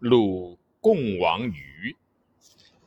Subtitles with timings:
[0.00, 1.96] 鲁共王虞，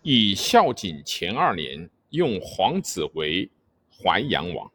[0.03, 3.49] 以孝景前二年用皇子为
[3.91, 4.71] 淮阳王。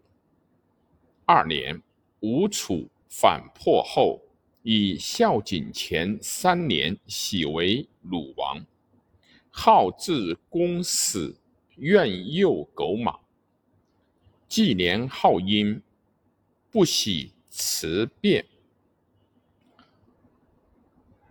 [1.25, 1.81] 二年，
[2.19, 4.21] 吴楚反破后，
[4.65, 8.66] 以孝景前三年徙为鲁王。
[9.48, 11.37] 号至公死，
[11.77, 13.16] 愿诱狗马。
[14.48, 15.80] 纪年号殷，
[16.73, 18.45] 不喜辞变。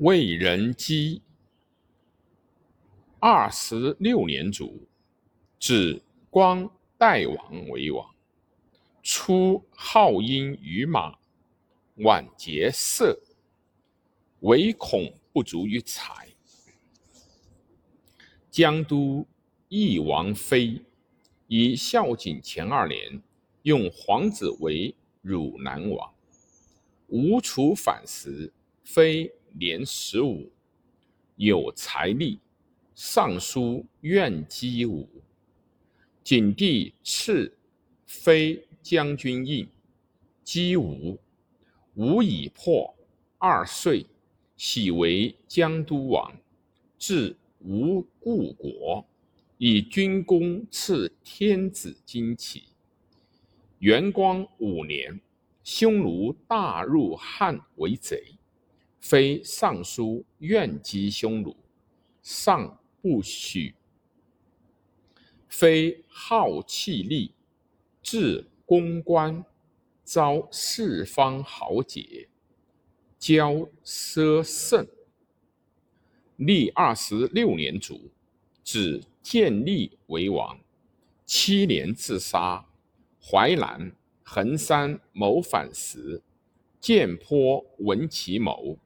[0.04, 1.22] 魏仁基
[3.22, 4.86] 二十六年卒，
[5.58, 8.13] 指光代王为王。
[9.02, 11.18] 初号因于马，
[12.00, 13.18] 晚节色，
[14.41, 16.27] 唯恐不足于财。
[18.52, 19.26] 江都
[19.70, 20.82] 义王妃，
[21.48, 23.24] 以孝景前二年
[23.62, 26.13] 用皇子为汝南王。
[27.08, 28.52] 吴楚反时，
[28.84, 29.34] 妃。
[29.53, 30.52] 年十五，
[31.35, 32.39] 有财力，
[32.95, 35.07] 尚书愿姬武。
[36.23, 37.55] 景帝赐
[38.05, 39.68] 妃将军印，
[40.43, 41.20] 姬武。
[41.95, 42.91] 武已破
[43.37, 44.05] 二岁，
[44.57, 46.35] 喜为江都王，
[46.98, 49.05] 至吴故国，
[49.60, 52.63] 以军功赐天子旌旗。
[53.77, 55.20] 元光五年，
[55.63, 58.23] 匈奴大入汉为贼。
[59.04, 61.54] 非尚书愿击匈奴，
[62.21, 63.76] 上不许。
[65.50, 67.34] 非好气力，
[68.01, 69.44] 至公关，
[70.06, 72.29] 遭四方豪杰，
[73.19, 74.88] 骄奢甚。
[76.38, 78.09] 历二十六年卒，
[78.63, 80.57] 子建立为王。
[81.25, 82.66] 七年自杀。
[83.22, 86.22] 淮南、衡山谋反时，
[86.79, 88.78] 建颇闻其谋。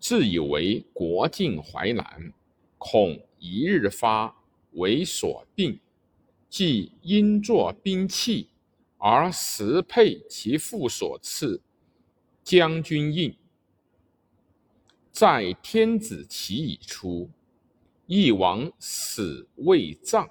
[0.00, 2.32] 自以为国尽淮南，
[2.78, 4.34] 恐一日发，
[4.72, 5.78] 为所病。
[6.48, 8.48] 即因作兵器，
[8.98, 11.60] 而实配其父所赐
[12.42, 13.32] 将军印。
[15.12, 17.30] 在天子旗已出，
[18.06, 20.28] 义王死未葬。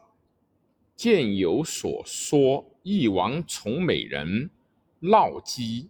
[0.95, 4.49] 见有所说，义王从美人
[4.99, 5.89] 闹姬，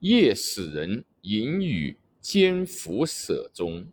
[0.00, 1.96] 夜使人引语。
[2.28, 3.86] 兼服舍中，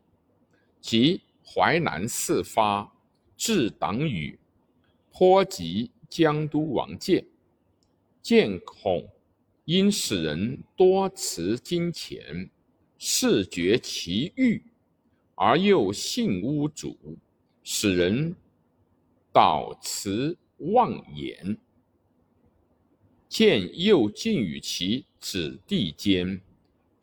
[0.81, 2.91] 及淮南事发，
[3.37, 4.39] 至党羽，
[5.11, 7.23] 颇及江都王建，
[8.23, 9.07] 建恐
[9.65, 12.49] 因使人多持金钱，
[12.97, 14.63] 视绝其欲，
[15.35, 16.97] 而又信巫主，
[17.61, 18.35] 使人
[19.31, 21.55] 导持妄言。
[23.29, 26.41] 见又尽与其子弟间。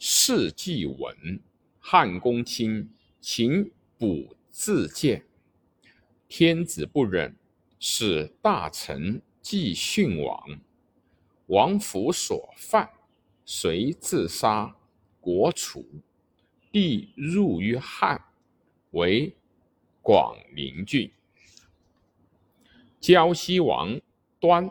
[0.02, 1.38] 事既稳，
[1.78, 2.88] 汉公卿
[3.20, 5.26] 请补自荐。
[6.26, 7.36] 天子不忍，
[7.78, 10.58] 使大臣继训王。
[11.48, 12.90] 王府所犯，
[13.44, 14.74] 遂自杀。
[15.20, 15.84] 国除，
[16.72, 18.24] 帝入于汉，
[18.92, 19.36] 为
[20.00, 21.10] 广陵郡。
[22.98, 24.00] 胶西王
[24.38, 24.70] 端，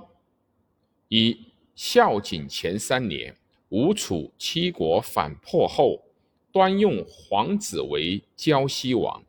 [1.10, 3.38] 以孝景前三年。
[3.70, 6.04] 吴楚七国反破后，
[6.52, 9.24] 端用皇子为胶西王。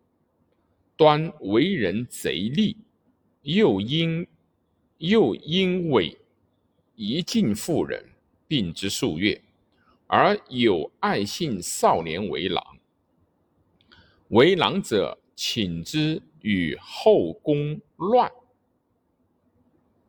[0.96, 2.76] 端为人贼戾，
[3.42, 4.26] 又因
[4.98, 6.18] 又因为
[6.94, 8.04] 一尽妇人，
[8.46, 9.42] 病之数月，
[10.06, 12.62] 而有爱信少年为郎。
[14.28, 18.30] 为郎者，请之与后宫乱，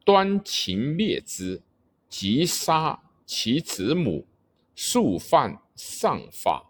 [0.03, 1.61] 端秦灭之，
[2.09, 3.01] 即杀。
[3.33, 4.27] 其子母
[4.75, 6.69] 数犯上法，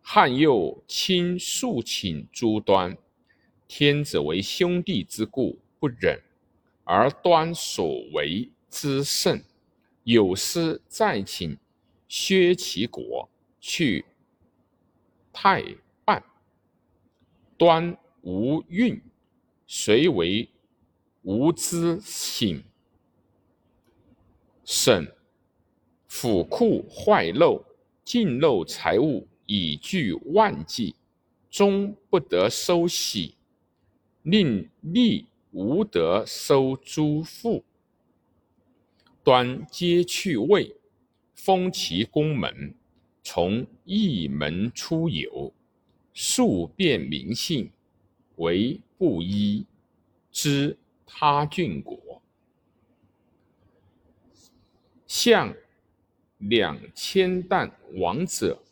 [0.00, 2.96] 汉又亲数请诸端，
[3.68, 6.18] 天子为兄弟之故不忍，
[6.84, 9.44] 而端所为之甚，
[10.04, 11.54] 有司再请
[12.08, 13.28] 削其国
[13.60, 14.06] 去
[15.34, 15.62] 太
[16.02, 16.24] 半，
[17.58, 18.98] 端无孕，
[19.66, 20.48] 遂为
[21.20, 22.64] 无之省。
[24.64, 25.06] 省。
[26.16, 27.60] 府库坏漏，
[28.04, 30.94] 尽漏财物以具万计，
[31.50, 33.34] 终不得收喜，
[34.22, 37.64] 令吏无得收诸赋。
[39.24, 40.76] 端皆去位，
[41.34, 42.72] 封其宫门，
[43.24, 45.52] 从一门出游，
[46.12, 47.72] 数变名姓，
[48.36, 49.66] 为布衣，
[50.30, 52.22] 知他郡国，
[55.08, 55.52] 相。
[56.48, 58.62] 两千担王者，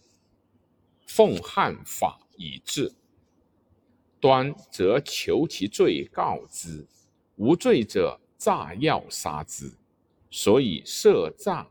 [1.06, 2.92] 奉汉法以治。
[4.20, 6.86] 端则求其罪告之，
[7.36, 9.72] 无罪者诈要杀之。
[10.30, 11.66] 所以设诈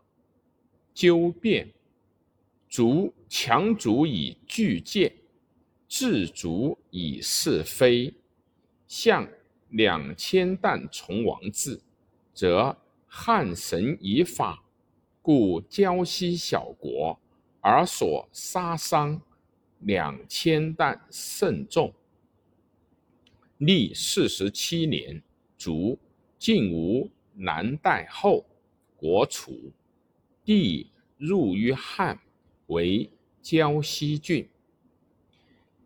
[0.93, 1.71] 纠辩，
[2.67, 5.13] 逐强逐以拒谏，
[5.87, 8.13] 治逐以是非。
[8.87, 9.27] 向
[9.69, 11.79] 两千担从王制，
[12.33, 12.75] 则
[13.07, 14.61] 汉神以法，
[15.21, 17.19] 故胶西小国
[17.59, 19.21] 而所杀伤
[19.79, 21.93] 两千担甚众。
[23.57, 25.21] 历四十七年，
[25.57, 25.97] 卒。
[26.39, 28.43] 晋吴南代后，
[28.95, 29.71] 国楚，
[30.43, 32.19] 地入于汉，
[32.67, 33.09] 为
[33.43, 34.49] 胶西郡。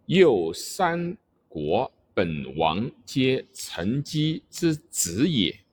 [0.06, 1.18] 又三
[1.50, 1.92] 国。
[2.14, 5.65] 本王皆陈姬之子也。